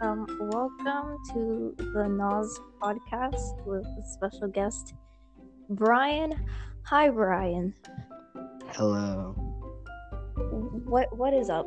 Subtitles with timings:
[0.00, 4.94] Um, welcome to the Nas podcast with a special guest,
[5.70, 6.32] Brian.
[6.84, 7.74] Hi, Brian.
[8.68, 9.34] Hello.
[10.84, 11.66] What what is up?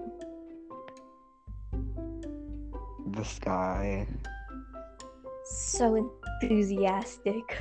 [3.12, 4.08] The sky.
[5.46, 6.10] So
[6.42, 7.58] enthusiastic.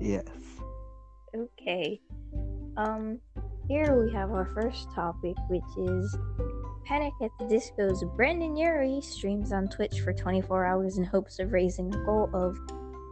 [0.00, 0.26] Yes.
[1.34, 2.00] Okay.
[2.76, 3.18] Um,
[3.68, 6.16] here we have our first topic, which is
[6.90, 11.52] Panic at the Disco's Brendon Urie streams on Twitch for 24 hours in hopes of
[11.52, 12.58] raising a goal of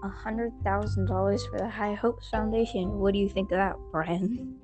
[0.02, 2.98] $100,000 for the High Hopes Foundation.
[2.98, 4.56] What do you think of that, Brian?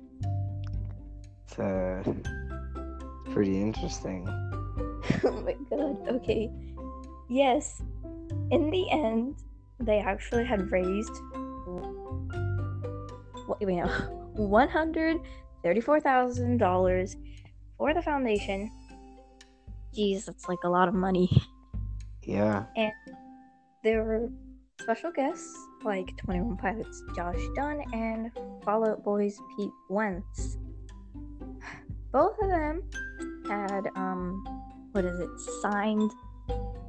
[1.45, 2.03] It's uh,
[3.31, 4.27] pretty interesting.
[5.23, 6.51] oh my god, okay.
[7.29, 7.81] Yes,
[8.51, 9.37] in the end,
[9.79, 11.15] they actually had raised.
[13.45, 13.85] What, wait, no.
[14.35, 17.15] $134,000
[17.77, 18.69] for the foundation.
[19.95, 21.29] Jeez, that's like a lot of money.
[22.23, 22.65] Yeah.
[22.75, 22.91] And
[23.83, 24.29] there were
[24.81, 28.31] special guests like 21 Pilots Josh Dun and
[28.63, 30.57] Fall Out Boys Pete Wentz.
[32.11, 32.83] Both of them
[33.47, 34.43] had, um,
[34.91, 35.29] what is it,
[35.61, 36.11] signed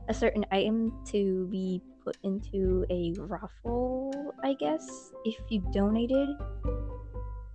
[0.09, 5.13] a certain item to be put into a raffle, I guess.
[5.25, 6.29] If you donated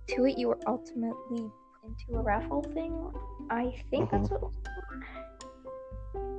[0.08, 1.50] to it, you were ultimately
[1.80, 3.10] put into a raffle thing.
[3.50, 5.21] I think that's what it was for.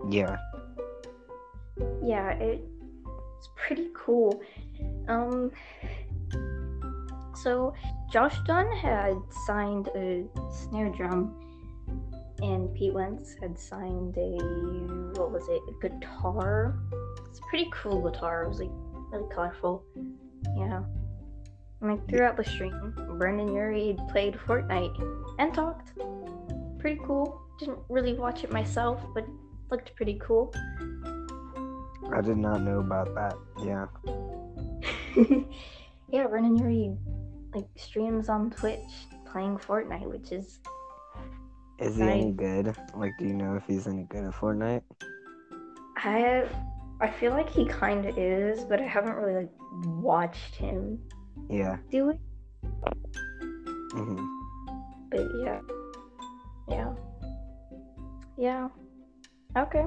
[0.09, 0.37] Yeah.
[2.03, 2.61] yeah it,
[3.37, 4.41] it's pretty cool.
[5.07, 5.51] Um
[7.35, 7.73] so
[8.11, 11.35] josh dun had signed a snare drum
[12.41, 14.37] and pete wentz had signed a
[15.19, 16.79] what was it a guitar?
[17.29, 18.43] It's a pretty cool guitar.
[18.43, 18.69] It was like
[19.11, 19.83] really colorful.
[20.57, 20.83] Yeah.
[21.81, 24.95] And like throughout the stream brendon urie played fortnite
[25.39, 25.91] and talked.
[26.79, 27.41] Pretty cool.
[27.59, 29.25] Didn't really watch it myself but
[29.71, 30.53] looked pretty cool
[32.13, 33.35] I did not know about that.
[33.63, 33.85] Yeah.
[36.09, 36.95] yeah, Brendon Urie
[37.55, 40.59] like streams on Twitch playing Fortnite, which is
[41.79, 42.75] Is he any good?
[42.95, 44.83] Like, do you know if he's any good at Fortnite?
[45.97, 46.45] I
[46.99, 49.51] I feel like he kind of is, but I haven't really like
[49.85, 50.99] watched him
[51.49, 51.77] Yeah.
[51.89, 52.19] do it.
[53.93, 54.25] hmm
[55.09, 55.59] But yeah,
[56.69, 56.93] yeah,
[58.37, 58.67] yeah.
[59.57, 59.85] Okay.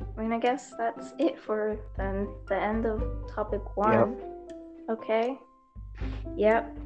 [0.00, 3.02] I mean, I guess that's it for then the end of
[3.34, 4.16] topic one.
[4.90, 5.38] Okay.
[6.36, 6.78] Yep.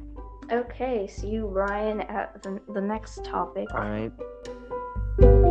[0.51, 1.07] Okay.
[1.07, 3.67] See you, Ryan, at the, the next topic.
[3.73, 5.50] All right.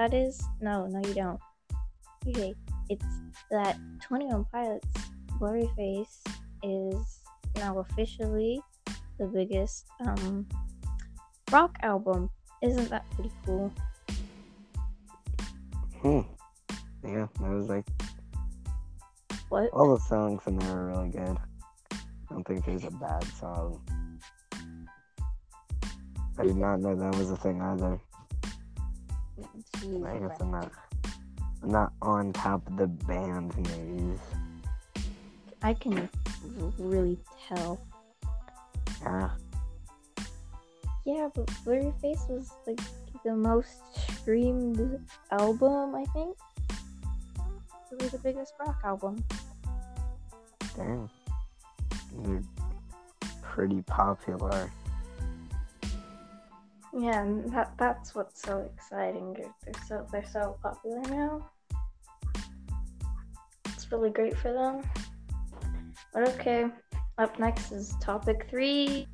[0.00, 0.42] That is?
[0.62, 1.38] No, no, you don't.
[2.26, 2.54] Okay.
[2.88, 3.04] It's
[3.50, 4.88] that 21 Pilots
[5.38, 6.16] Blurryface
[6.62, 7.20] is
[7.56, 8.62] now officially
[9.18, 10.46] the biggest um
[11.52, 12.30] rock album.
[12.62, 13.70] Isn't that pretty cool?
[16.00, 16.20] Hmm.
[17.04, 17.84] Yeah, that was like
[19.50, 19.68] What?
[19.74, 21.36] all the songs in there are really good.
[21.92, 21.96] I
[22.30, 23.82] don't think there's a bad song.
[26.38, 28.00] I did not know that was a thing either.
[29.76, 30.70] Jeez, I guess I'm not.
[31.62, 34.18] I'm not on top of the band news.
[35.62, 36.08] I can
[36.78, 37.18] really
[37.48, 37.80] tell.
[39.02, 39.30] Yeah.
[41.04, 42.80] Yeah, but Blurryface was like
[43.24, 45.00] the most streamed
[45.30, 46.36] album, I think.
[47.92, 49.22] It was the biggest rock album.
[50.76, 51.10] Dang.
[52.22, 52.42] They're
[53.42, 54.70] pretty popular.
[56.92, 59.34] Yeah, that that's what's so exciting.
[59.34, 61.50] They're so they're so popular now.
[63.66, 64.82] It's really great for them.
[66.12, 66.66] But okay,
[67.18, 69.06] up next is topic three.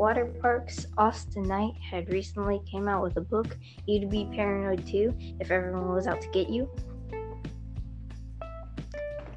[0.00, 4.86] That Water Parks Awsten Knight had recently came out with a book, You'd Be Paranoid
[4.86, 6.70] Too, if everyone was out to get you?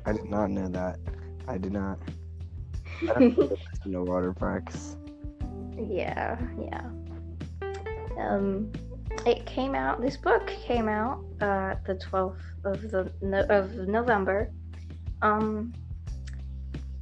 [0.05, 0.99] I did not know that.
[1.49, 1.99] I did not.
[3.01, 4.95] I don't know no waterparks.
[5.91, 6.89] Yeah, yeah.
[8.17, 8.71] Um,
[9.25, 10.01] it came out.
[10.01, 14.49] This book came out uh, the twelfth of the no, of November.
[15.21, 15.73] Um,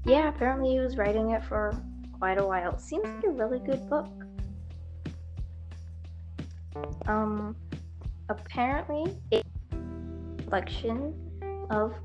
[0.04, 1.80] Yeah, apparently he was writing it for
[2.22, 2.74] quite a while.
[2.74, 4.08] It seems like a really good book.
[7.08, 7.56] Um,
[8.30, 11.16] apparently, it's a collection
[11.72, 11.96] of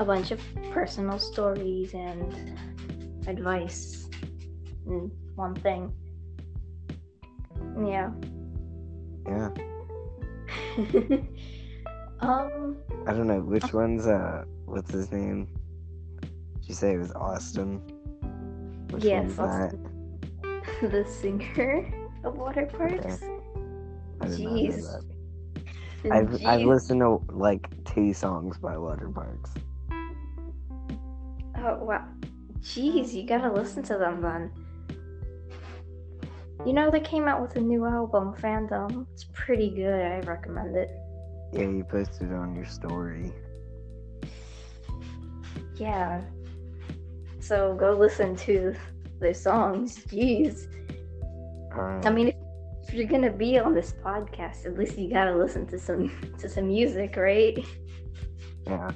[0.00, 0.40] a bunch of
[0.72, 2.58] personal stories and
[3.28, 4.08] advice
[4.88, 5.92] in one thing.
[7.80, 8.10] Yeah.
[9.24, 9.50] Yeah.
[12.20, 12.76] um,
[13.06, 15.46] I don't know which one's uh what's his name?
[16.20, 17.97] Did you say it was Awsten?
[18.90, 19.36] Which yes?
[20.80, 23.22] The singer of Waterparks.
[24.20, 25.04] I did not Jeez.
[26.12, 29.50] I've I've listened to like two songs by Waterparks.
[31.56, 32.04] Oh wow.
[32.60, 34.52] Jeez, you gotta listen to them then.
[36.66, 39.06] You know they came out with a new album, Fandom.
[39.12, 40.00] It's pretty good.
[40.00, 40.90] I recommend it.
[41.52, 43.32] Yeah, you posted it on your story.
[45.76, 46.20] Yeah.
[47.48, 48.74] So go listen to
[49.20, 50.04] their songs.
[50.04, 50.66] Jeez.
[52.04, 52.34] I mean, if,
[52.82, 56.46] if you're gonna be on this podcast, at least you gotta listen to some to
[56.46, 57.56] some music, right?
[58.66, 58.90] yeah.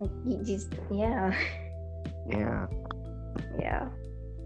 [0.00, 1.34] Like you just yeah,
[2.30, 2.66] Yeah.
[3.58, 3.88] yeah.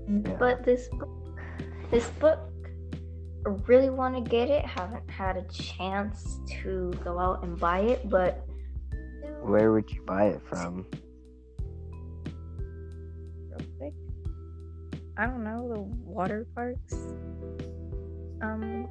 [0.09, 0.37] Yeah.
[0.41, 1.39] But this book,
[1.93, 2.41] this book,
[3.47, 4.65] I really want to get it.
[4.65, 8.45] Haven't had a chance to go out and buy it, but
[9.43, 10.85] Where would you buy it from?
[15.19, 16.95] I don't know the waterparks
[18.41, 18.89] um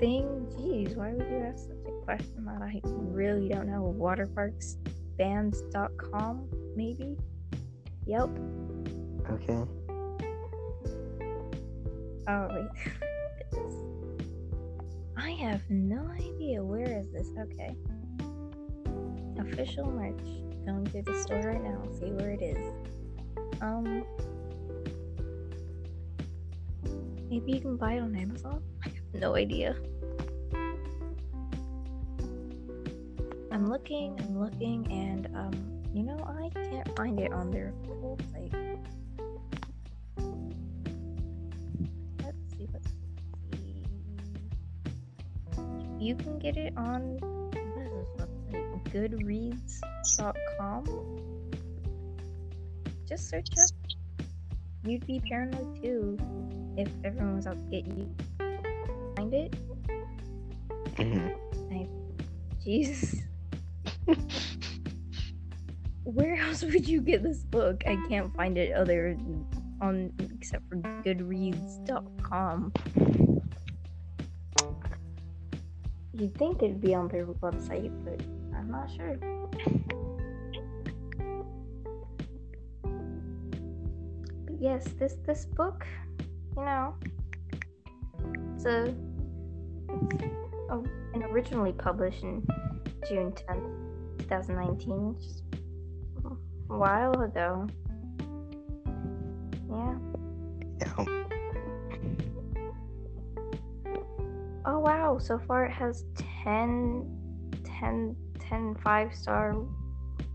[0.00, 0.26] thing.
[0.58, 3.94] Jeez, why would you ask such a question that I really don't know?
[3.96, 7.16] Waterparksbands.com, maybe.
[8.06, 8.28] Yep.
[9.30, 9.62] Okay.
[12.26, 12.68] Oh wait.
[15.16, 16.60] I have no idea.
[16.62, 17.30] Where is this?
[17.38, 17.74] Okay.
[19.38, 20.18] Official merch.
[20.66, 21.80] Going through the store right now.
[21.98, 22.58] See where it is.
[23.60, 24.04] Um.
[27.30, 28.62] Maybe you can buy it on Amazon.
[28.82, 29.76] I have no idea.
[33.52, 34.18] I'm looking.
[34.20, 38.54] I'm looking, and um, you know, I can't find it on their full site.
[42.24, 42.66] Let's see.
[42.72, 42.88] Let's
[43.52, 43.84] see.
[45.98, 48.82] You can get it on what is this website?
[50.14, 50.84] Goodreads.com.
[53.06, 53.68] Just search up.
[54.84, 56.16] You'd be paranoid too
[56.78, 58.08] if everyone was out to get you.
[59.16, 59.56] Find it.
[60.94, 61.34] Mhm.
[62.62, 63.22] Jesus.
[66.04, 67.82] Where else would you get this book?
[67.86, 69.16] I can't find it other
[69.80, 72.72] on except for Goodreads.com.
[76.12, 78.20] You'd think it'd be on their website, but
[78.56, 79.16] I'm not sure.
[84.44, 85.86] But yes, this this book,
[86.58, 86.94] you know,
[88.66, 88.92] a
[91.14, 92.46] and originally published in
[93.08, 95.42] June 10th, 2019, just
[96.24, 96.28] a
[96.76, 97.66] while ago.
[99.70, 99.94] Yeah.
[100.80, 101.04] Yeah.
[104.66, 106.04] Oh wow, so far it has
[106.44, 107.06] 10
[107.64, 109.56] 10 10 5 star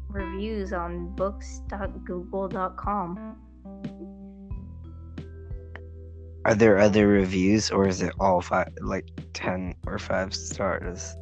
[0.09, 3.37] reviews on books.google.com.
[6.45, 11.15] Are there other reviews or is it all five like ten or five stars?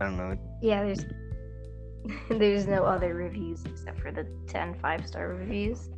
[0.00, 0.36] I don't know.
[0.62, 1.04] Yeah, there's
[2.30, 5.90] there's no other reviews except for the 10 5 star reviews.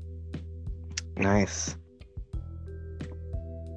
[1.17, 1.77] Nice.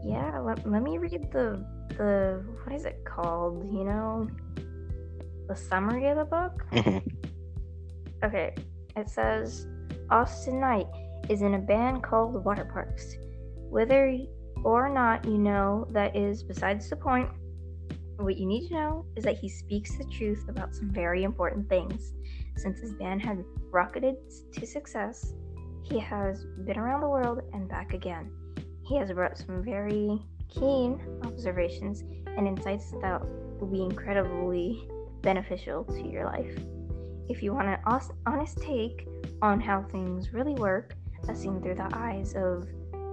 [0.04, 1.66] Yeah, let, let me read the
[1.98, 3.66] the what is it called?
[3.72, 4.28] You know,
[5.48, 6.66] the summary of the book.
[6.72, 7.04] Mhm.
[8.24, 8.56] Okay,
[8.96, 9.68] it says
[10.10, 10.88] Awsten Knight
[11.30, 13.16] is in a band called Waterparks.
[13.70, 14.18] Whether
[14.64, 17.30] or not you know that is besides the point.
[18.18, 21.70] What you need to know is that he speaks the truth about some very important
[21.70, 22.14] things.
[22.58, 24.16] Since his band had rocketed
[24.54, 25.34] to success,
[25.84, 28.32] he has been around the world and back again.
[28.86, 33.22] He has brought some very keen observations and insights that
[33.60, 34.90] will be incredibly
[35.22, 36.58] beneficial to your life.
[37.30, 37.78] If you want an
[38.26, 39.08] honest take
[39.42, 40.96] on how things really work,
[41.30, 42.68] as seen through the eyes of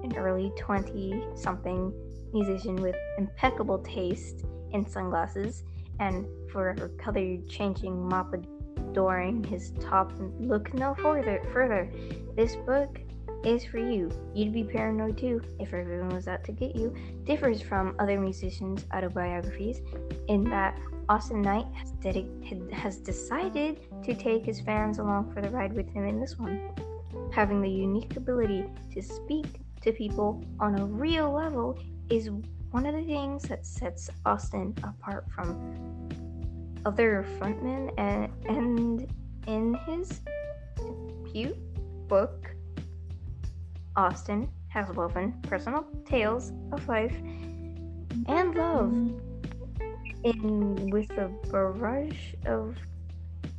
[0.06, 1.92] an early 20 something
[2.32, 5.64] musician with impeccable taste in sunglasses
[6.00, 8.34] and forever color changing mop
[8.90, 10.12] adoring his top.
[10.38, 11.90] Look no further further.
[12.36, 13.00] This book
[13.44, 14.10] is for you.
[14.34, 16.94] You'd be paranoid too if everyone was out to get you.
[17.24, 19.80] Differs from other musicians autobiographies
[20.28, 21.92] in that awsten knight has,
[22.72, 26.70] has decided to take his fans along for the ride with him in this one.
[27.32, 31.78] Having the unique ability to speak to people on a real level
[32.10, 32.28] is
[32.72, 36.08] one of the things that sets Awsten apart from
[36.84, 39.08] other frontmen and, and
[39.46, 40.20] in his
[42.08, 42.50] book
[43.96, 47.16] Awsten has woven personal tales of life
[48.26, 48.92] and love
[50.24, 52.76] in with a barrage of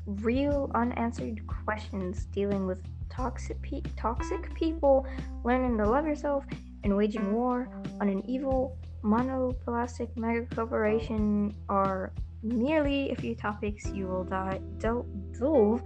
[0.05, 2.81] real unanswered questions dealing with
[3.17, 5.05] toxic pe- toxic people
[5.43, 6.45] learning to love yourself
[6.83, 7.67] and waging war
[7.99, 15.07] on an evil monoplastic mega corporation are merely a few topics you will die del-
[15.37, 15.81] delve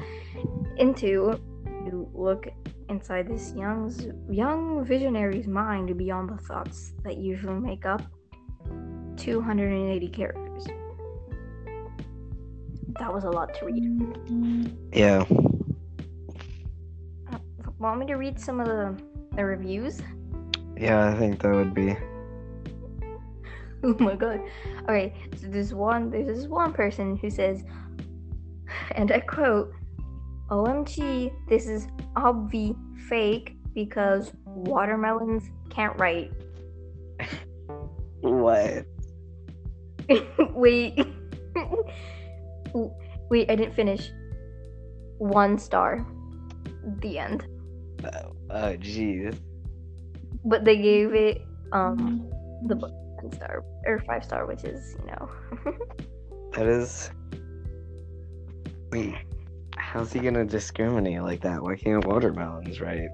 [0.78, 1.40] into
[1.90, 2.48] to look
[2.90, 3.90] inside this young
[4.30, 8.02] young visionary's mind beyond the thoughts that usually make up
[9.18, 10.68] 280 characters.
[13.00, 13.84] That was a lot to read.
[13.84, 14.66] Mm-hmm.
[14.94, 15.26] Yeah.
[17.82, 18.96] Want me to read some of the,
[19.36, 20.04] the reviews?
[20.78, 21.98] Yeah, I think that would be.
[23.84, 24.40] oh my god.
[24.82, 27.64] Alright, so there's one there's this one person who says
[28.92, 29.74] and I quote
[30.52, 32.76] OMG, this is obvi
[33.10, 36.32] fake because watermelons can't write.
[38.22, 38.86] What?
[40.54, 41.08] Wait.
[43.32, 44.12] Wait, I didn't finish.
[45.18, 46.06] One star.
[47.00, 47.48] The end.
[48.06, 49.38] Oh, oh, jeez.
[50.46, 51.42] But they gave it
[51.72, 52.30] um
[52.68, 52.92] the book
[53.22, 55.30] one star or five star, which is you know.
[56.54, 57.10] That is.
[58.92, 59.16] Wait,
[59.78, 61.64] how's he gonna discriminate like that?
[61.64, 63.08] Why can't watermelons, right?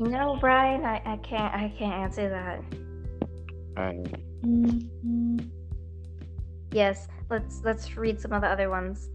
[0.00, 2.62] you know, Brian, I, I can't I can't answer that.
[3.78, 4.14] Alright.
[6.72, 9.08] Yes, let's let's read some of the other ones.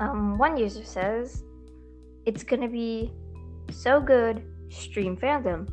[0.00, 1.44] Um, one user says,
[2.26, 3.12] "It's gonna be
[3.70, 5.68] so good." Stream fandom.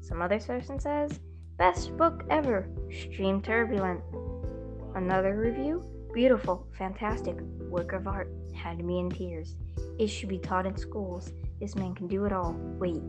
[0.00, 1.20] Some other person says,
[1.58, 4.00] "Best book ever." Stream turbulent.
[4.94, 5.82] Another review,
[6.14, 7.36] beautiful, fantastic,
[7.68, 8.28] work of art.
[8.54, 9.56] Had me in tears.
[9.98, 11.32] It should be taught in schools.
[11.60, 12.54] This man can do it all.
[12.78, 13.02] Wait,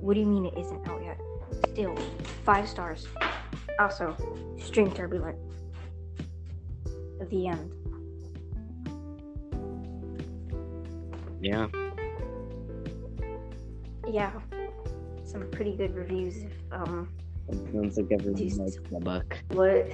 [0.00, 1.20] what do you mean it isn't out yet?
[1.70, 1.96] Still,
[2.44, 3.06] five stars.
[3.78, 4.16] Also,
[4.58, 5.38] stream turbulent
[7.30, 7.72] the end.
[11.40, 11.68] Yeah.
[14.10, 14.32] Yeah,
[15.24, 16.36] some pretty good reviews.
[16.38, 17.08] If um,
[17.48, 19.38] It sounds like everyone likes the book.
[19.52, 19.90] what?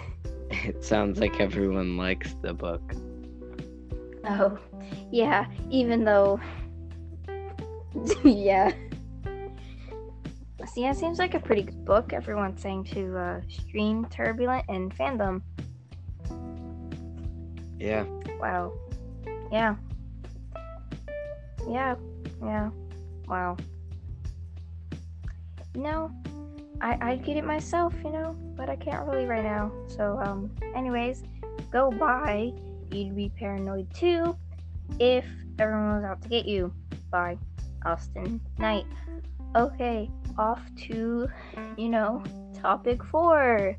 [0.51, 2.95] It sounds like everyone likes the book.
[4.27, 4.59] Oh,
[5.11, 5.47] yeah.
[5.71, 6.41] Even though,
[8.25, 8.73] yeah.
[10.67, 12.13] See, it seems like a pretty good book.
[12.13, 15.43] Everyone's saying to uh, stream turbulent and fandom.
[17.79, 18.05] Yeah.
[18.41, 18.73] Wow.
[19.53, 19.77] Yeah.
[21.69, 21.97] Yeah.
[22.43, 22.71] Yeah.
[23.29, 23.57] Wow.
[25.75, 26.11] You know,
[26.81, 29.73] I I'd get it myself, you know, but I can't really right now.
[29.89, 31.25] So um anyways,
[31.71, 32.53] go buy
[32.91, 34.37] You'd Be Paranoid too
[34.99, 35.25] if
[35.59, 36.73] everyone was out to get you
[37.11, 37.39] Bye,
[37.85, 38.87] Awsten Knight.
[39.55, 41.29] Okay, off to,
[41.77, 42.25] you know,
[42.61, 43.77] topic 4.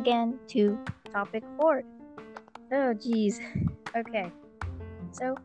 [0.00, 0.78] Again to
[1.12, 1.82] topic four.
[2.72, 3.38] Oh, geez.
[3.94, 4.32] Okay,
[5.12, 5.36] so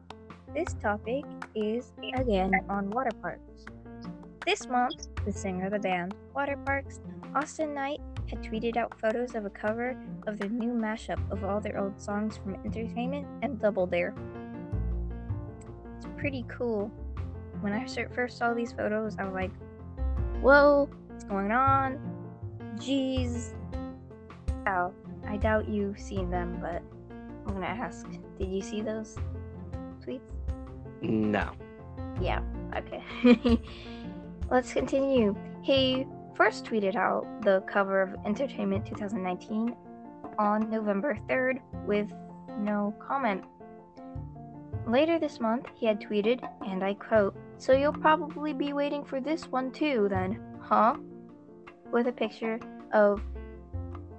[0.54, 3.66] this topic is again on water parks.
[4.46, 7.02] This month, the singer of the band Water Parks,
[7.36, 11.60] Awsten Knight, had tweeted out photos of a cover of their new mashup of all
[11.60, 14.16] their old songs from Entertainment and Double Dare.
[15.98, 16.90] It's pretty cool.
[17.60, 19.52] When I first saw these photos, I was like,
[20.42, 22.00] whoa, what's going on?
[22.78, 23.52] Jeez.
[24.68, 24.92] Oh,
[25.28, 26.82] I doubt you've seen them, but
[27.46, 28.08] I'm gonna ask.
[28.40, 29.18] Did you see those
[30.06, 30.22] tweets?
[31.02, 31.52] No.
[32.20, 32.42] Yeah,
[32.76, 33.04] okay.
[34.50, 35.36] Let's continue.
[35.62, 36.06] He
[36.36, 39.76] first tweeted out the cover of Entertainment 2019
[40.38, 42.12] on November 3rd with
[42.60, 43.44] no comment.
[44.88, 49.20] Later this month, he had tweeted, and I quote, So you'll probably be waiting for
[49.20, 50.96] this one too, then, huh?
[51.92, 52.60] With a picture
[52.94, 53.22] of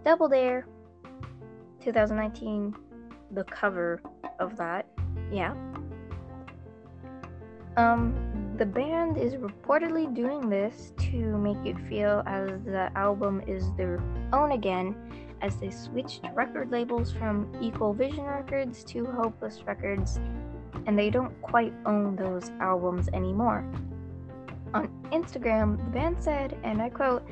[0.06, 0.64] Double Dare
[1.80, 2.76] 2019,
[3.32, 4.00] the cover
[4.38, 4.86] of that.
[5.32, 5.52] Yeah.
[7.76, 13.72] Um, the band is reportedly doing this to make it feel as the album is
[13.72, 14.00] their
[14.32, 14.94] own again
[15.42, 20.20] as they switched record labels from Equal Vision Records to Hopeless Records,
[20.86, 23.68] and they don't quite own those albums anymore.
[24.72, 27.28] On Instagram, the band said, and I quote,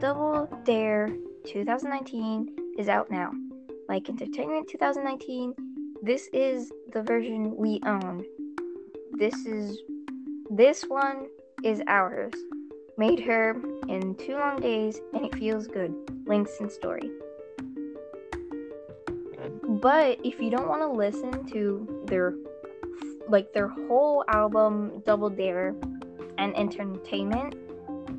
[0.00, 1.14] Double Dare
[1.46, 3.30] 2019 is out now.
[3.88, 5.54] Like Entertainment 2019,
[6.02, 8.24] this is the version we own.
[9.12, 9.78] This is
[10.50, 11.26] this one
[11.62, 12.32] is ours.
[12.98, 13.56] Made her
[13.88, 15.94] in two long days and it feels good.
[16.26, 17.10] Links and story.
[19.62, 22.34] But if you don't want to listen to their
[23.28, 25.74] like their whole album Double Dare
[26.38, 27.54] and Entertainment,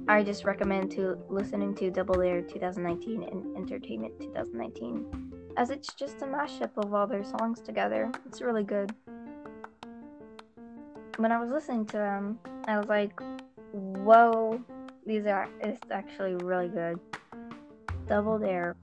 [0.09, 6.21] I just recommend to listening to Double Dare 2019 and Entertainment 2019 as it's just
[6.21, 8.09] a mashup of all their songs together.
[8.25, 8.95] It's really good.
[11.17, 13.19] When I was listening to them, I was like,
[13.73, 14.61] "Whoa,
[15.05, 16.99] these are it's actually really good."
[18.07, 18.77] Double Dare,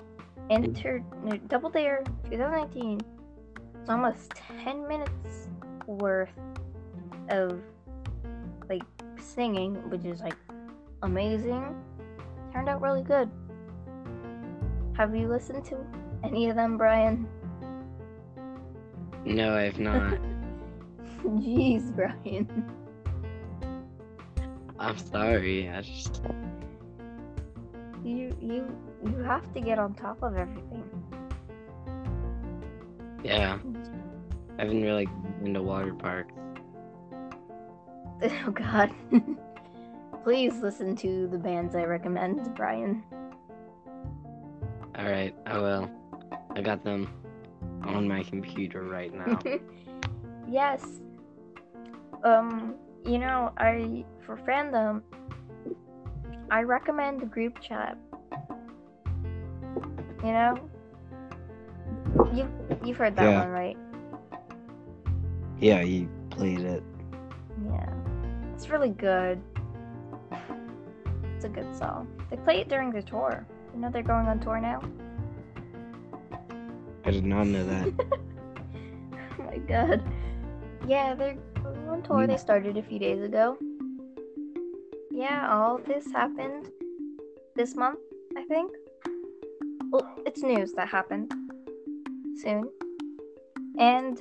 [0.50, 3.00] Enter no, Double Dare 2019.
[3.80, 4.30] It's almost
[4.62, 5.48] 10 minutes
[5.86, 6.38] worth
[7.30, 7.62] of
[8.68, 8.82] like
[9.18, 10.36] singing, which is like
[11.04, 11.74] amazing.
[12.52, 13.30] Turned out really good.
[14.96, 15.78] Have you listened to
[16.22, 17.26] any of them, Brian?
[19.24, 20.18] No, I've not.
[21.24, 22.70] Jeez, Brian.
[24.78, 25.68] I'm sorry.
[25.70, 26.22] I just
[28.04, 30.84] You you you have to get on top of everything.
[33.22, 33.58] yeah.
[34.58, 35.06] I haven't really
[35.42, 36.30] been to waterparks.
[38.46, 38.90] Oh God.
[40.24, 43.04] Please listen to the bands I recommend, Brian.
[44.98, 45.90] All right, I will.
[46.56, 47.10] I got them
[47.82, 49.38] on my computer right now.
[50.48, 50.82] yes.
[52.22, 55.02] Um, you know, I for fandom,
[56.50, 57.98] I recommend the group chat.
[60.24, 60.70] You know,
[62.32, 62.48] you
[62.82, 63.40] you've heard that Yeah.
[63.40, 63.76] one, right?
[65.60, 66.82] yeah, you played it.
[67.66, 67.92] Yeah,
[68.54, 69.42] it's really good.
[71.34, 72.08] It's a good song.
[72.30, 73.46] They play it during the tour.
[73.74, 74.82] You know they're going on tour now.
[77.04, 77.92] I did not know that.
[79.36, 80.02] Oh my god.
[80.86, 82.26] Yeah, they're going on tour.
[82.26, 83.58] They started a few days ago.
[85.10, 86.70] Yeah, all this happened
[87.56, 87.98] this month,
[88.36, 88.72] I think.
[89.90, 91.32] Well, it's news that happened
[92.36, 92.68] soon.
[93.78, 94.20] And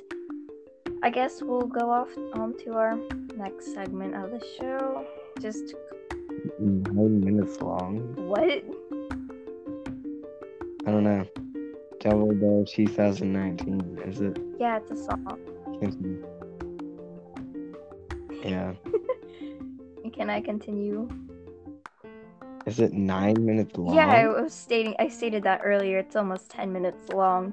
[1.02, 2.96] I guess we'll go off onto our
[3.36, 5.04] next segment of the show.
[5.40, 5.74] Just
[6.64, 7.98] Mm, nine minutes long.
[8.16, 8.64] what?
[10.86, 11.26] I don't know.
[12.00, 13.98] Double Dare 2019.
[14.06, 14.38] Is it?
[14.58, 15.38] Yeah, it's a song.
[18.42, 18.72] Yeah.
[20.12, 21.08] Can I continue?
[22.66, 23.94] Is it nine minutes long?
[23.96, 25.98] Yeah, I was stating I stated that earlier.
[25.98, 27.52] It's almost 10 minutes long.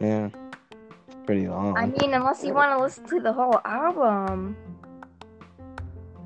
[0.00, 0.30] Yeah.
[1.06, 1.76] It's pretty long.
[1.76, 4.56] I mean, unless you want to listen to the whole album.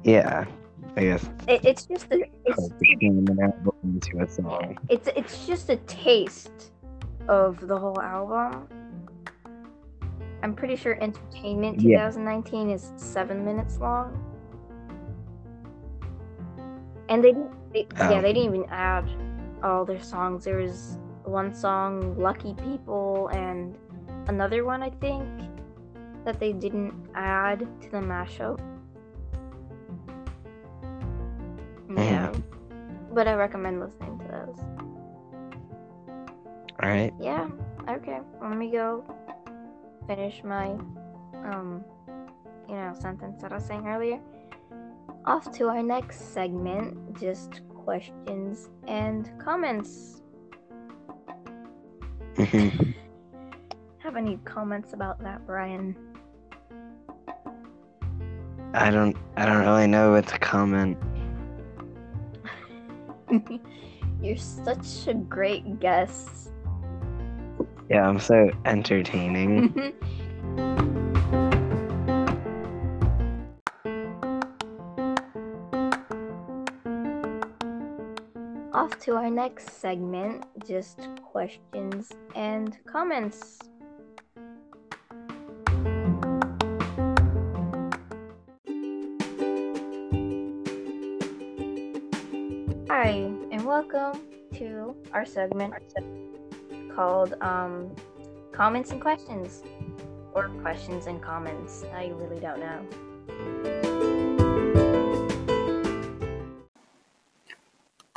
[0.04, 0.46] yeah.
[0.96, 1.24] I guess.
[1.48, 4.76] It, it's just a it's, oh, I'll just name an album into a song.
[4.88, 6.72] it's it's just a taste
[7.28, 8.66] of the whole album.
[10.42, 12.08] I'm pretty sure Entertainment Yeah.
[12.08, 14.16] 2019 is seven minutes long,
[17.08, 17.52] and they didn't.
[17.72, 18.22] They, Yeah, Oh.
[18.22, 18.54] they didn't oh.
[18.56, 19.08] even add
[19.62, 20.44] all their songs.
[20.44, 23.76] There was one song, "Lucky People," and
[24.28, 25.24] another one I think
[26.24, 28.58] that they didn't add to the mashup.
[33.20, 34.58] But I recommend listening to those.
[36.82, 37.12] Alright.
[37.20, 37.50] Yeah.
[37.86, 38.18] Okay.
[38.40, 39.04] Let me go
[40.06, 40.68] finish my
[41.44, 41.84] um
[42.66, 44.18] you know sentence that I was saying earlier.
[45.26, 50.22] Off to our next segment, just questions and comments.
[52.38, 55.94] Have any comments about that, Brian?
[58.72, 60.96] I don't I don't really know what to comment.
[64.22, 66.50] You're such a great guest.
[67.88, 69.72] Yeah, I'm so entertaining.
[78.72, 83.58] Off to our next segment, just questions and comments.
[95.20, 95.74] Our segment
[96.96, 97.94] called um,
[98.52, 99.62] Comments and Questions.
[100.32, 101.84] Or Questions and Comments.
[101.94, 102.86] I really don't know.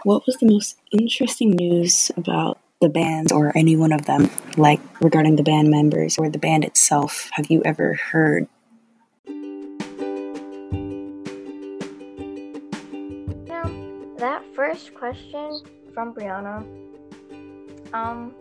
[0.05, 4.81] what was the most interesting news about the bands or any one of them, like
[5.01, 8.45] regarding the band members or the band itself, have you ever heard?
[13.47, 13.63] Now,
[14.17, 15.61] that first question
[15.93, 16.65] from Brianna,
[17.93, 18.33] um,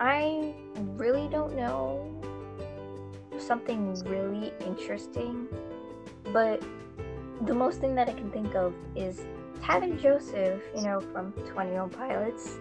[0.00, 0.54] I
[0.96, 2.06] really don't know
[3.38, 5.46] something really interesting,
[6.32, 6.62] but
[7.42, 9.22] the most thing that I can think of is
[9.62, 12.58] Tyler Joseph, you know, from 21 Pilots,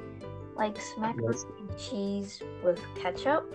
[0.56, 3.54] like macaroni and cheese with ketchup.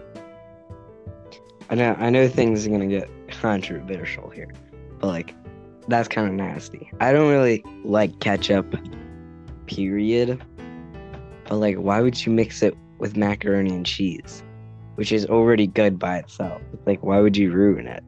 [1.71, 4.53] I know I know things are gonna get controversial here,
[4.99, 5.35] but like
[5.89, 6.91] that's kind of nasty.
[7.01, 8.75] I don't really like ketchup,
[9.67, 10.43] period.
[11.49, 14.43] But like, why would you mix it with macaroni and cheese,
[14.95, 16.63] which is already good by itself?
[16.87, 18.03] Like, why would you ruin it?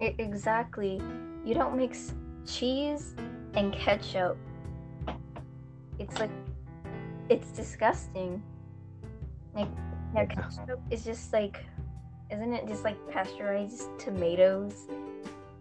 [0.00, 1.00] Exactly.
[1.44, 2.14] You don't mix
[2.46, 3.14] cheese
[3.54, 4.36] and ketchup.
[5.98, 6.30] It's like,
[7.28, 8.42] it's disgusting.
[9.54, 9.68] Like,
[10.12, 11.64] now ketchup is just like,
[12.30, 14.88] isn't it just like pasteurized tomatoes?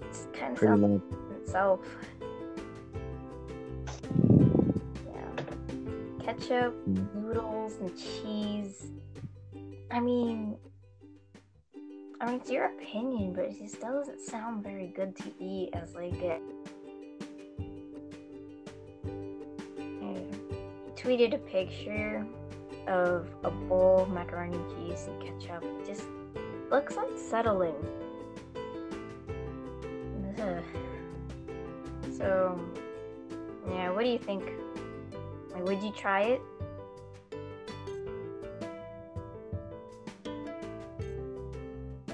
[0.01, 1.01] It's kind of Pretty
[1.41, 1.81] itself.
[6.23, 7.13] Ketchup, Mm.
[7.15, 8.91] noodles, and cheese.
[9.91, 10.57] I mean,
[12.21, 15.93] I mean, it's your opinion, but it just doesn't sound very good to eat as
[15.93, 16.39] like a.
[20.01, 20.25] I
[20.95, 22.25] tweeted a picture
[22.87, 25.63] of a bowl of macaroni and cheese and ketchup.
[25.63, 26.05] It just
[26.71, 27.75] looks unsettling.
[30.39, 30.63] Ugh.
[32.17, 32.57] So,
[33.67, 34.49] yeah, what do you think?
[35.53, 36.41] Like, would you try it?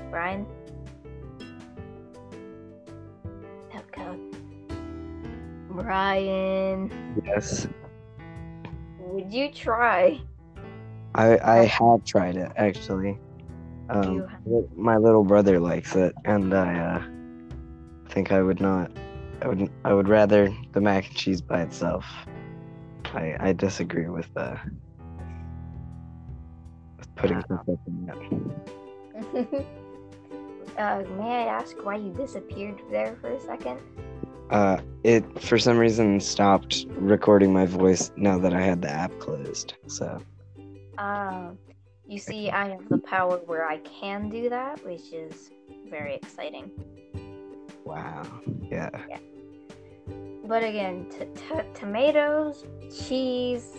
[0.10, 0.46] Brian?
[3.74, 4.20] Oh god.
[5.70, 6.92] Brian,
[7.24, 7.68] Yes,
[9.00, 10.20] would you try?
[11.16, 13.18] I I have tried it actually.
[13.90, 17.04] Um, You my little brother likes it, and I uh,
[18.10, 18.92] think I would not.
[19.42, 22.06] I would I would rather the mac and cheese by itself.
[23.14, 24.58] I I disagree with uh
[26.98, 27.44] with putting Wow.
[27.44, 28.22] ketchup in it.
[30.78, 33.80] uh, may I ask why you disappeared there for a second?
[34.50, 39.18] Uh, it for some reason stopped recording my voice now that I had the app
[39.20, 39.76] closed.
[39.88, 40.22] So
[40.98, 41.58] Um,
[42.08, 45.52] you see, I have the power where I can do that, which is
[45.90, 46.72] very exciting.
[47.86, 48.24] wow,
[48.72, 48.90] yeah,
[50.50, 52.66] But again, t- t- tomatoes,
[53.06, 53.72] cheese,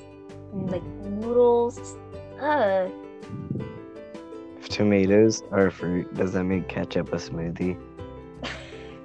[0.53, 1.97] like noodles.
[2.41, 2.89] Uh,
[4.57, 7.77] if tomatoes are fruit, does that make ketchup a smoothie?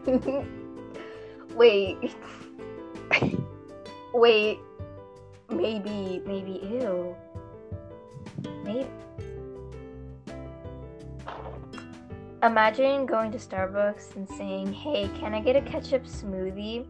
[1.56, 2.16] wait,
[4.14, 4.60] wait.
[5.50, 6.60] Maybe, maybe.
[6.72, 7.16] Ew.
[8.64, 8.88] Maybe.
[12.44, 16.86] Imagine going to Starbucks and saying, "Hey, can I get a ketchup smoothie?"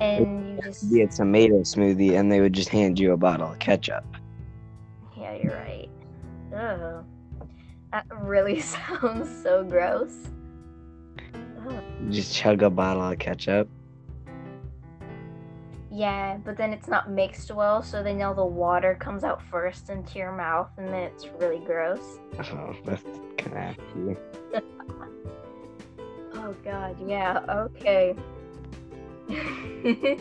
[0.00, 3.52] And you just Be a tomato smoothie, and they would just hand you a bottle
[3.52, 4.04] of ketchup.
[5.16, 5.88] Yeah, you're right.
[6.54, 7.04] Oh,
[7.92, 10.14] That really sounds so gross.
[11.66, 11.82] Ugh.
[12.10, 13.68] Just chug a bottle of ketchup.
[15.90, 19.88] Yeah, but then it's not mixed well, so then all the water comes out first
[19.88, 22.18] into your mouth, and then it's really gross.
[22.38, 23.02] Oh, that's
[23.38, 23.76] kind
[24.54, 24.62] of.
[26.38, 28.14] Oh god, yeah, okay.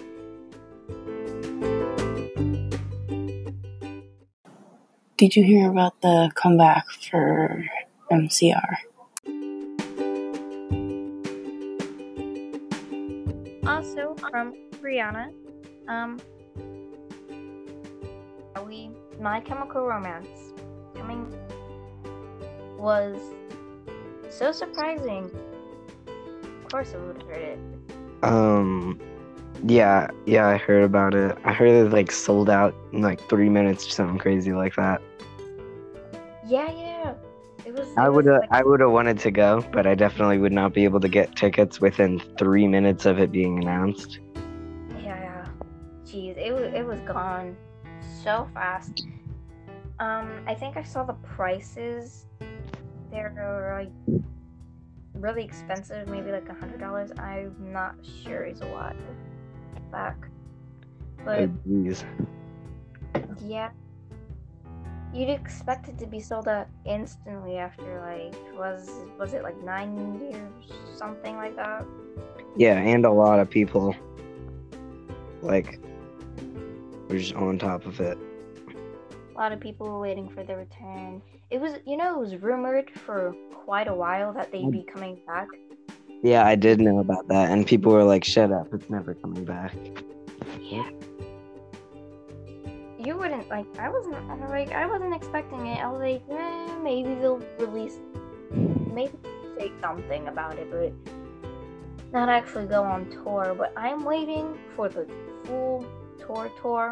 [5.18, 7.66] Did you hear about the comeback for
[8.12, 8.78] MCR?
[13.96, 15.34] also from Brianna,
[15.88, 16.20] um,
[18.66, 18.90] we
[19.20, 20.54] My Chemical Romance
[20.96, 21.32] coming
[22.78, 23.20] was
[24.30, 25.30] so surprising.
[26.08, 27.60] Of course, I would have heard it.
[28.24, 29.00] Um,
[29.64, 31.38] yeah, yeah, I heard about it.
[31.44, 35.02] I heard it like sold out in like three minutes or something crazy like that.
[36.46, 37.14] Yeah, yeah.
[37.66, 37.88] It was.
[37.98, 40.84] I would, like- I would have wanted to go, but I definitely would not be
[40.84, 44.20] able to get tickets within three minutes of it being announced.
[45.02, 45.46] Yeah, yeah.
[46.06, 47.56] Jeez, it was it was gone
[48.24, 49.08] so fast.
[50.00, 52.26] Um, I think I saw the prices.
[53.10, 54.22] They're like
[55.16, 57.12] really expensive, maybe like a hundred dollars.
[57.18, 58.96] I'm not sure it's a lot
[59.92, 60.18] back,
[61.24, 61.50] but
[63.16, 63.70] Oh, yeah,
[65.14, 70.20] you'd expect it to be sold out instantly after like was was it like nine
[70.20, 71.86] years, something like that.
[72.58, 73.96] Yeah, and a lot of people
[75.42, 75.80] like
[77.08, 78.18] we're just on top of it.
[79.36, 81.22] A lot of people were waiting for the return.
[81.56, 85.22] It was, you know, it was rumored for quite a while that they'd be coming
[85.26, 85.48] back.
[86.22, 88.74] Yeah, I did know about that, and people were like, "Shut up!
[88.74, 89.74] It's never coming back."
[90.60, 90.90] Yeah.
[93.00, 93.68] You wouldn't like.
[93.80, 94.74] I wasn't like.
[94.74, 95.80] I wasn't expecting it.
[95.80, 98.00] I was like, eh, maybe they'll release,
[98.52, 99.14] maybe
[99.58, 100.92] say something about it, but
[102.12, 103.56] not actually go on tour.
[103.58, 105.08] But I'm waiting for the
[105.46, 105.86] full
[106.20, 106.92] tour tour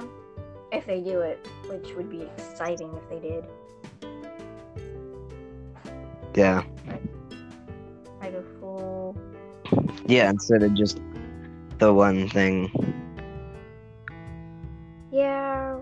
[0.71, 3.43] if they do it, which would be exciting if they did.
[6.35, 6.63] Yeah,
[8.21, 9.15] Like a full.
[10.07, 10.29] yeah.
[10.29, 10.99] Instead of just
[11.77, 12.71] the one thing.
[15.11, 15.77] Yeah,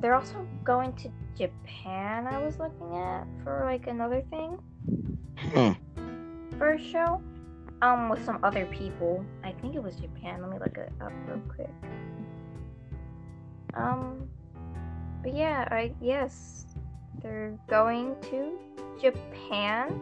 [0.00, 2.26] they're also going to Japan.
[2.26, 4.58] I was looking at for like another thing.
[5.52, 5.72] Hmm.
[6.58, 7.22] for a show
[7.80, 11.12] um with some other people i think it was japan let me look it up
[11.28, 11.70] real quick
[13.74, 14.28] um
[15.22, 16.66] but yeah i yes
[17.22, 18.58] they're going to
[19.00, 20.00] japan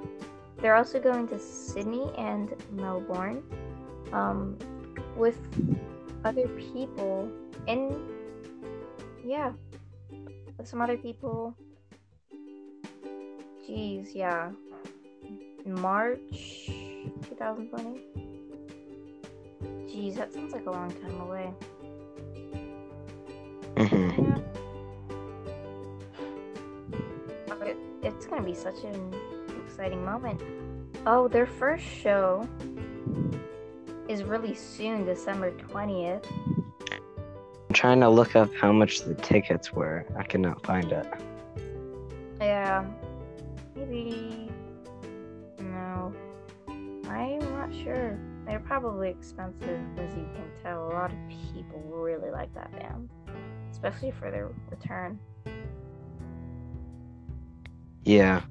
[0.59, 3.42] they're also going to sydney and melbourne
[4.12, 4.56] um
[5.16, 5.38] with
[6.24, 7.30] other people
[7.68, 7.94] and
[9.24, 9.52] yeah
[10.59, 11.54] with some other people
[13.68, 14.50] jeez yeah
[15.66, 16.70] March
[17.28, 18.00] 2020.
[19.90, 21.52] Jeez, that sounds like a long time away.
[23.76, 24.36] hmm Yeah.
[28.26, 29.14] It's gonna be such an
[29.64, 30.42] exciting moment.
[31.06, 32.48] Oh, their first show
[34.08, 36.26] is really soon, December 20th.
[36.90, 40.04] I'm trying to look up how much the tickets were.
[40.18, 41.06] I cannot find it.
[42.40, 42.84] Yeah.
[43.76, 44.50] Maybe.
[45.60, 46.12] No.
[46.66, 48.18] I'm not sure.
[48.44, 50.88] They're probably expensive, as you can tell.
[50.88, 51.18] A lot of
[51.54, 53.08] people really like that band,
[53.70, 55.20] especially for their return.
[58.07, 58.42] Yeah.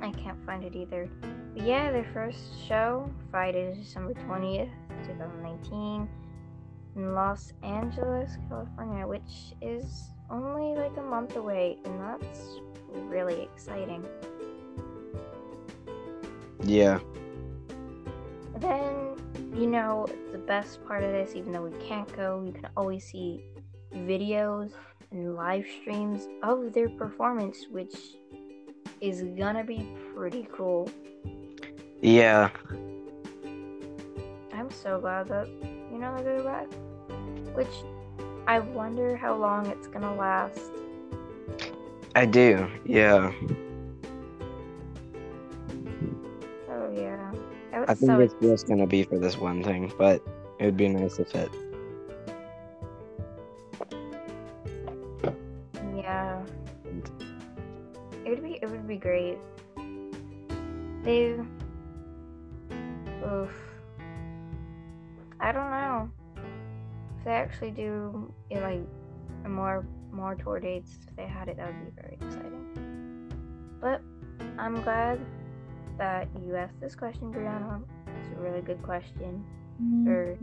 [0.00, 1.08] I can't find it either.
[1.52, 4.70] But yeah, their first show, Friday, December 20th,
[5.04, 6.08] 2019,
[6.94, 12.60] in Los Angeles, California, which is only like a month away, and that's
[12.92, 14.06] really exciting.
[16.62, 17.00] Yeah.
[18.58, 19.16] Then,
[19.56, 23.04] you know, the best part of this, even though we can't go, you can always
[23.04, 23.42] see
[23.92, 24.70] videos
[25.10, 27.94] and live streams of their performance, which
[29.00, 30.90] is gonna be pretty cool.
[32.00, 32.50] Yeah.
[34.52, 35.48] I'm so glad that,
[35.90, 36.66] you know, they're back.
[37.54, 37.68] Which
[38.46, 40.60] I wonder how long it's gonna last.
[42.14, 42.68] I do.
[42.84, 43.32] Yeah.
[46.68, 47.32] Oh, yeah.
[47.72, 50.22] I I think so it's just gonna be for this one thing, but
[50.58, 51.50] it would be nice if it.
[63.42, 63.50] Oof.
[65.40, 66.10] I don't know.
[67.18, 71.66] If they actually do it like more more tour dates, if they had it that
[71.66, 73.28] would be very exciting.
[73.80, 74.02] But
[74.58, 75.20] I'm glad
[75.98, 77.82] that you asked this question, Brianna.
[78.18, 79.44] It's a really good question.
[80.06, 80.36] Or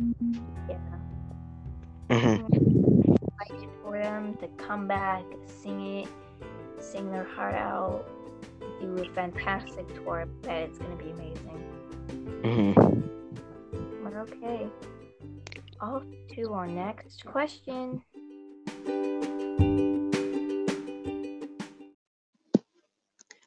[0.70, 0.78] yeah.
[2.10, 2.86] Mhm.
[3.40, 6.08] excited for them to come back, sing it,
[6.80, 8.06] sing their heart out,
[8.80, 10.22] do a fantastic tour.
[10.22, 11.62] I bet it's gonna be amazing.
[12.44, 12.85] Mhm.
[14.16, 14.68] Okay.
[15.82, 16.04] Off
[16.36, 18.02] to our next question.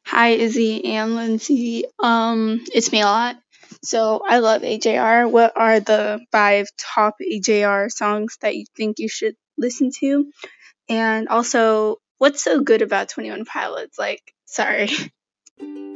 [0.04, 1.84] Hi, Issy and Lindsay.
[1.98, 3.36] Um, it's me a lot.
[3.82, 5.30] So I love AJR.
[5.30, 10.30] What are the five top AJR songs that you think you should listen to?
[10.90, 13.98] And also, what's so good about 21 Pilots?
[13.98, 14.90] Like, sorry.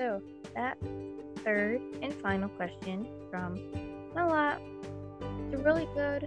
[0.00, 0.22] so
[0.54, 0.78] that
[1.44, 3.60] third and final question from
[4.14, 4.58] Mala.
[5.44, 6.26] It's a really good.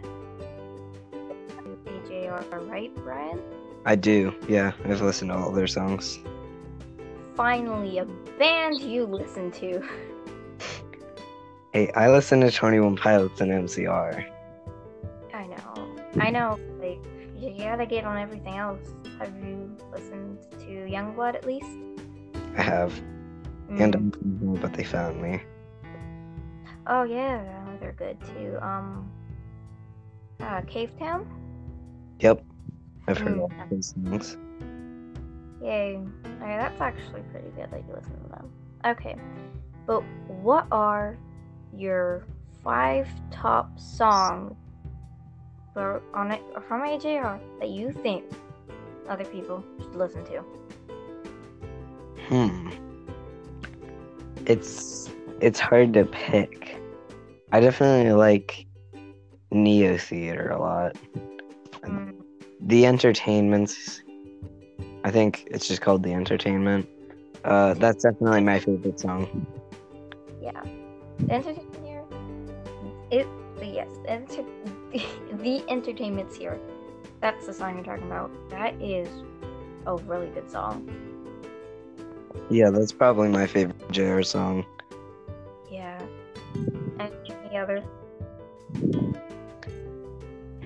[1.88, 3.42] AJR, right, Brian?
[3.86, 4.36] I do.
[4.48, 6.20] Yeah, I've listened to all their songs.
[7.36, 8.06] Finally, a
[8.38, 9.82] band you listen to.
[11.74, 14.30] Hey, I listen to Twenty One Pilots and MCR.
[15.34, 15.96] I know.
[16.20, 16.60] I know.
[16.80, 17.04] Like,
[17.36, 18.88] you gotta get on everything else.
[19.18, 21.66] Have you listened to Youngblood at least?
[22.56, 22.94] I have,
[23.69, 24.15] and Mm.
[24.21, 25.41] I'm but they found me.
[26.88, 28.58] Oh yeah, they're good too.
[28.62, 29.10] Um,
[30.39, 31.26] uh, Cavetown.
[32.19, 32.43] Yep,
[33.08, 33.39] I've heard Mm.
[33.41, 34.38] all of those songs.
[35.62, 35.95] Yay.
[35.97, 38.52] Okay, that's actually pretty good that you listen to them.
[38.86, 39.15] Okay,
[39.88, 41.17] but what are
[41.76, 42.23] your
[42.63, 44.56] five top songs
[45.73, 48.26] for on it from AJR that you think
[49.10, 50.43] other people should listen to.
[52.30, 52.69] Hmm.
[54.45, 56.77] It's it's hard to pick.
[57.51, 58.65] I definitely like
[59.53, 60.95] Neotheater a lot.
[61.84, 62.15] Mm,
[62.62, 64.01] The Entertainments.
[65.03, 66.88] I think it's just called The Entertainment.
[67.43, 69.45] Uh, that's definitely my favorite song.
[70.41, 70.62] yeah,
[71.19, 72.03] the entertainment here.
[73.12, 73.27] It
[73.62, 74.43] yes, the, enter,
[75.34, 76.60] the entertainment's here.
[77.21, 78.32] That's the song you're talking about.
[78.49, 79.08] That is
[79.86, 80.89] a really good song.
[82.50, 84.65] Yeah, that's probably my favorite JR song.
[85.72, 86.02] Yeah.
[87.00, 87.12] And
[87.46, 87.84] any others?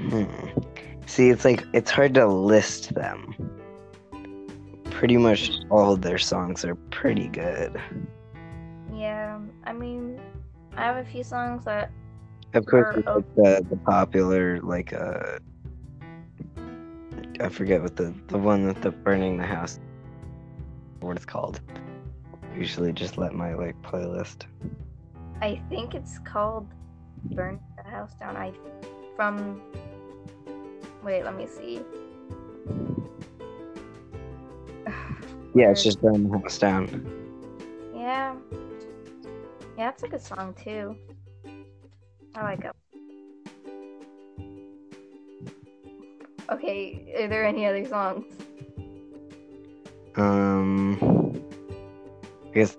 [0.09, 0.25] Hmm.
[1.05, 3.35] See, it's like it's hard to list them.
[4.91, 7.79] Pretty much all of their songs are pretty good.
[8.93, 10.19] Yeah, I mean,
[10.75, 11.91] I have a few songs that
[12.53, 15.39] Of course, it's like the, the popular like uh,
[17.39, 19.79] I forget what the the one with the burning the house.
[21.07, 21.61] What it's called.
[22.53, 24.43] Usually, just let my like playlist.
[25.41, 26.67] I think it's called
[27.31, 28.51] "Burn the House Down." I
[29.15, 29.61] from.
[31.05, 31.79] Wait, let me see.
[35.55, 36.85] Yeah, it's just burn the house down.
[37.95, 38.35] Yeah.
[39.77, 40.95] Yeah, it's a good song too.
[42.35, 42.75] I like it.
[46.51, 48.25] Okay, are there any other songs?
[50.17, 51.41] Um,
[52.47, 52.75] I guess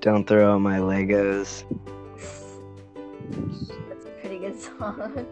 [0.00, 1.64] don't throw out my Legos.
[3.88, 5.26] That's a pretty good song.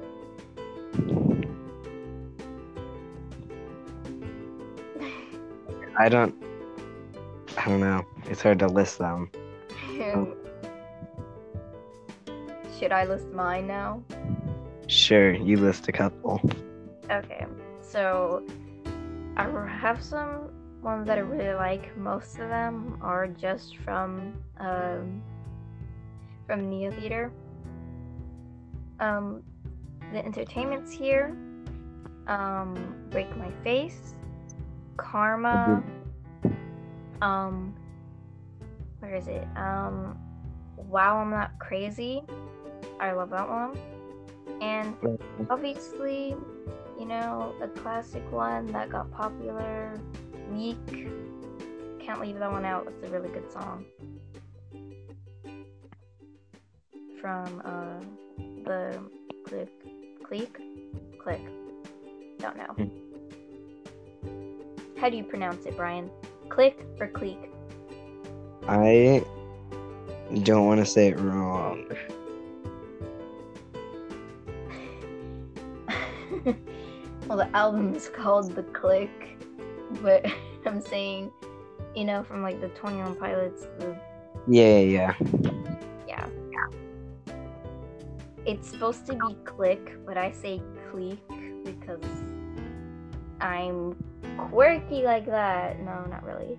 [5.98, 6.34] I don't.
[7.56, 8.04] I don't know.
[8.26, 9.30] It's hard to list them.
[12.78, 14.02] Should I list mine now?
[14.86, 16.40] Sure, you list a couple.
[17.10, 17.44] Okay,
[17.82, 18.46] so
[19.36, 20.50] I have some
[20.82, 21.96] ones that I really like.
[21.96, 25.22] Most of them are just from um,
[26.46, 27.30] from Neotheater.
[28.98, 29.42] Um,
[30.12, 31.36] the entertainment's here.
[32.26, 34.14] Um, Break My Face,
[34.96, 35.82] Karma.
[37.22, 37.74] Um,
[39.00, 39.46] where is it?
[39.56, 40.18] Um,
[40.76, 42.22] Wow, I'm Not Crazy.
[42.98, 43.78] I love that one.
[44.60, 44.94] And
[45.48, 46.34] obviously,
[46.98, 49.98] you know, a classic one that got popular,
[50.50, 50.76] Weak.
[52.00, 52.86] Can't leave that one out.
[52.88, 53.84] It's a really good song.
[57.20, 58.00] From uh
[58.64, 59.00] the
[59.46, 59.68] click
[60.24, 60.60] click
[61.22, 61.40] click.
[62.38, 62.72] Don't know.
[62.76, 62.88] Hmm.
[64.98, 66.10] How do you pronounce it, Brian?
[66.48, 67.50] Click or click?
[68.68, 69.24] I
[70.42, 71.86] don't want to say it wrong.
[77.26, 79.38] well, the album is called The Click,
[80.02, 80.24] but
[80.66, 81.30] I'm saying,
[81.94, 83.96] you know, from like the 21 Pilots, the
[84.46, 85.14] Yeah, yeah,
[86.06, 86.26] yeah.
[86.48, 86.66] Yeah.
[88.46, 91.18] It's supposed to be click, but I say click
[91.64, 92.04] because
[93.40, 93.96] I'm
[94.36, 95.80] quirky like that.
[95.80, 96.58] No, not really.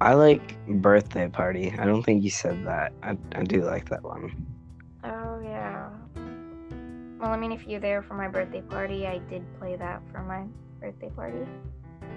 [0.00, 1.72] I like birthday party.
[1.78, 2.92] I don't think you said that.
[3.02, 4.34] I, I do like that one.
[5.04, 5.90] Oh yeah.
[7.20, 10.22] Well, I mean, if you're there for my birthday party, I did play that for
[10.22, 10.44] my
[10.80, 11.46] birthday party.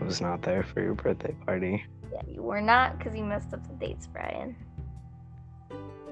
[0.02, 1.84] I was not there for your birthday party.
[2.12, 4.56] Yeah, you were not because you messed up the dates, Brian.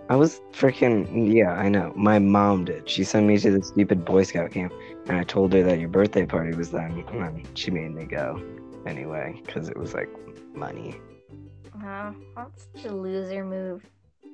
[0.10, 1.93] I was freaking yeah, I know.
[1.96, 2.89] My mom did.
[2.89, 4.74] She sent me to the stupid Boy Scout camp,
[5.08, 8.06] and I told her that your birthday party was then, and then she made me
[8.06, 8.41] go
[8.86, 10.10] anyway because it was like
[10.54, 11.00] money.
[11.84, 13.86] Oh, that's such a loser move.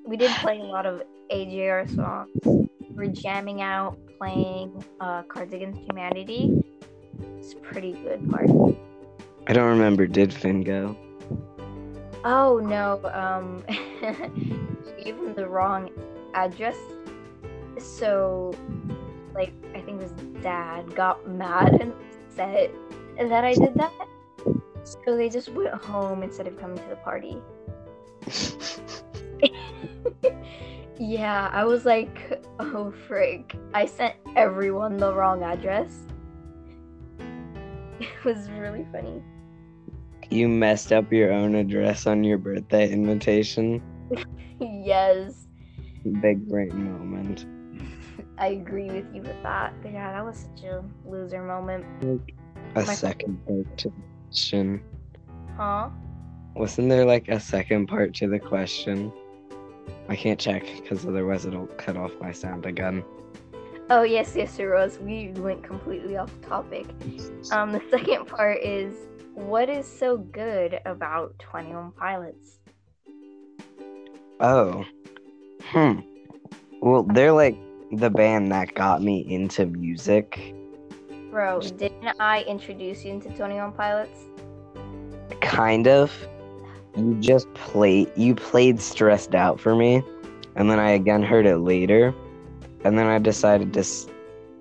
[0.06, 2.30] We did play a lot of AJR songs.
[2.46, 6.64] We were jamming out, playing uh, Cards Against Humanity.
[7.38, 8.50] It's a pretty good part.
[9.48, 10.08] I don't remember.
[10.08, 10.96] Did Finn go?
[12.24, 15.90] Oh no, um, she gave him the wrong
[16.34, 16.78] address.
[17.78, 18.54] So,
[19.34, 20.12] like, I think his
[20.42, 21.94] dad got mad and
[22.40, 22.72] upset
[23.18, 23.94] that I did that.
[24.84, 27.38] So they just went home instead of coming to the party.
[31.00, 33.56] yeah, I was like, oh frick.
[33.74, 35.92] I sent everyone the wrong address.
[38.00, 39.22] It was really funny.
[40.30, 43.82] You messed up your own address on your birthday invitation.
[44.60, 45.48] yes,
[46.22, 47.46] Big brain moment.
[48.38, 49.74] I agree with you with that.
[49.82, 51.86] But yeah, that was such a loser moment.
[52.76, 53.96] A My- second part to the
[54.28, 54.82] question.
[55.58, 55.90] Huh?
[56.56, 59.12] Wasn't there like a second part to the question?
[60.08, 63.04] I can't check because otherwise it'll cut off my sound again.
[63.92, 65.00] Oh yes, yes, it was.
[65.00, 66.86] We went completely off topic.
[67.52, 68.94] Um, the second part is
[69.34, 72.60] what is so good about Twenty One Pilots?
[74.40, 74.86] Oh.
[75.64, 76.02] Hmm.
[76.82, 77.58] Well, they're like
[77.92, 80.54] the band that got me into music.
[81.32, 84.20] Bro, didn't I introduce you into Twenty One Pilots?
[85.42, 86.12] Kind of.
[86.96, 90.04] You just played you played stressed out for me.
[90.56, 92.14] And then I again heard it later.
[92.84, 93.84] And then I decided to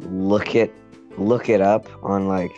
[0.00, 0.72] look it
[1.16, 2.52] look it up on like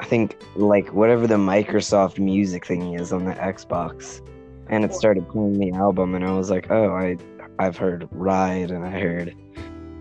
[0.00, 4.26] I think like whatever the Microsoft music thing is on the Xbox.
[4.68, 7.16] And it started playing the album and I was like, "Oh, I
[7.58, 9.34] I've heard Ride and I heard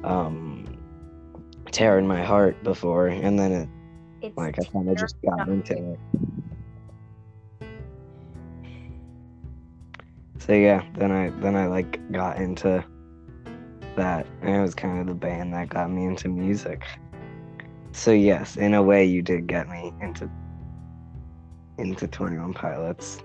[0.04, 0.66] um
[1.72, 3.70] Tear in My Heart before." And then it
[4.22, 6.00] It's like I kind of just got into it.
[10.38, 12.84] So yeah, then I then I like got into
[14.00, 16.84] that, and it was kind of the band that got me into music.
[17.92, 20.30] So yes, in a way, you did get me into
[21.78, 23.20] into Twenty One Pilots.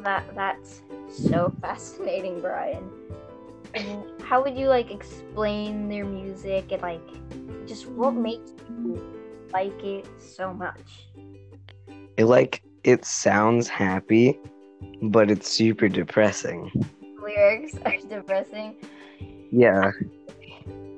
[0.00, 2.90] That that's so fascinating, Brian.
[3.74, 7.08] And how would you like explain their music and like
[7.66, 9.02] just what makes you
[9.52, 11.08] like it so much?
[12.16, 14.38] It like it sounds happy,
[15.00, 16.70] but it's super depressing.
[17.22, 18.76] Lyrics are depressing.
[19.52, 19.92] Yeah,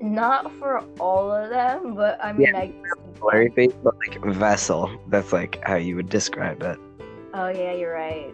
[0.00, 2.72] Not for all of them, but I mean, I
[3.18, 4.90] Blurryface, but like vessel.
[5.08, 6.78] That's like how you would describe it.
[7.32, 8.32] Oh yeah, you're right.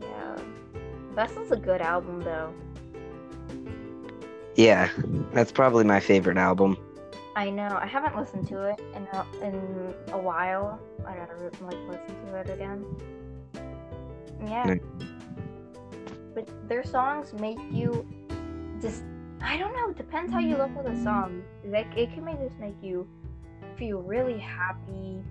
[0.00, 0.36] Yeah,
[1.14, 2.54] Vessel's a good album though.
[4.54, 4.88] Yeah,
[5.32, 6.78] that's probably my favorite album.
[7.34, 7.78] I know.
[7.78, 10.80] I haven't listened to it in a, in a while.
[11.06, 12.86] I gotta like listen to it again.
[14.46, 14.76] Yeah.
[16.34, 18.08] But their songs make you
[18.80, 19.02] just
[19.46, 21.42] I don't know, it depends how you look at the song.
[21.64, 23.06] Like it can make just make you
[23.78, 25.22] feel really happy,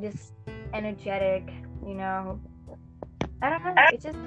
[0.00, 0.32] just
[0.72, 1.50] energetic,
[1.84, 2.40] you know.
[3.42, 3.74] I don't know.
[3.92, 4.18] It's just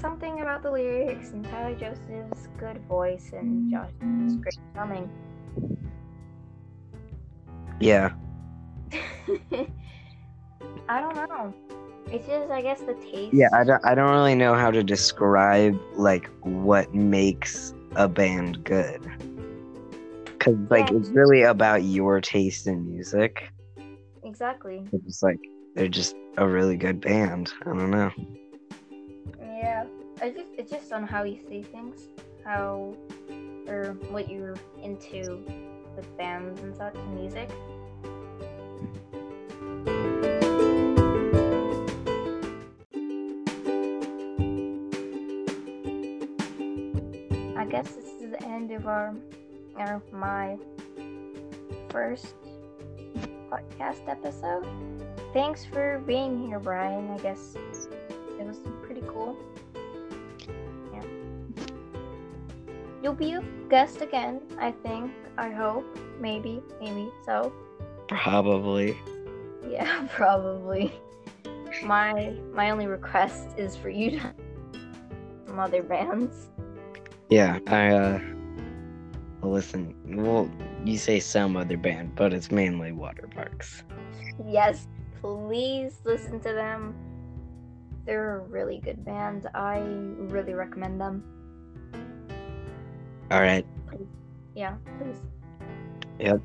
[0.00, 5.08] something about the lyrics and Tyler Joseph's good voice and Josh's great drumming.
[7.78, 8.12] Yeah,
[10.88, 11.54] I don't know.
[12.10, 13.32] It's just, I guess, the taste.
[13.32, 13.48] yeah.
[13.52, 13.84] I don't.
[13.84, 19.00] I don't really know how to describe like what makes a band good.
[20.38, 20.98] Cause like Yeah.
[20.98, 23.50] it's really about your taste in music.
[24.22, 24.86] Exactly.
[24.92, 25.40] It's like
[25.74, 27.52] they're just a really good band.
[27.62, 28.10] I don't know.
[29.40, 29.86] Yeah.
[30.20, 32.08] I just, it's just on how you see things,
[32.44, 32.94] how,
[33.66, 35.42] or what you're into
[35.96, 37.50] with bands and such, music.
[47.64, 49.14] I guess this is the end of our,
[49.78, 50.58] or my
[51.88, 52.34] first
[53.48, 54.66] podcast episode.
[55.32, 57.10] Thanks for being here, Brian.
[57.10, 57.56] I guess
[58.38, 59.34] it was pretty cool.
[60.92, 61.04] Yeah.
[63.02, 65.10] You'll be a guest again, I think.
[65.38, 65.86] I hope.
[66.20, 66.60] Maybe.
[66.82, 67.50] Maybe so.
[68.08, 68.94] Probably.
[69.66, 70.92] Yeah, probably.
[71.82, 74.34] My my only request is for you to
[75.46, 76.50] some other bands.
[77.34, 77.58] Yeah.
[77.66, 78.20] I uh.
[79.42, 79.94] Listen.
[80.06, 80.48] Well,
[80.84, 83.82] you say some other band, but it's mainly Waterparks.
[84.46, 84.86] Yes,
[85.20, 86.94] please listen to them.
[88.06, 89.48] They're a really good band.
[89.54, 89.78] I
[90.30, 91.24] really recommend them.
[93.30, 93.66] All right.
[94.54, 95.18] Yeah, please.
[96.20, 96.40] Yep.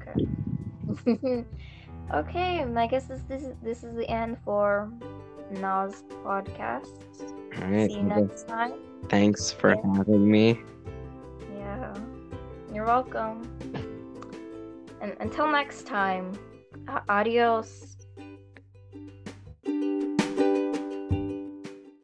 [1.06, 1.46] Okay.
[2.14, 4.92] okay, and I guess this this is this is the end for
[5.52, 7.06] Nas podcast.
[7.62, 7.90] All right.
[7.90, 8.74] See you next time.
[9.10, 9.96] Thanks for Yeah.
[9.96, 10.60] having me.
[12.80, 13.42] You're welcome.
[15.02, 16.32] And until next time,
[17.10, 17.89] adios.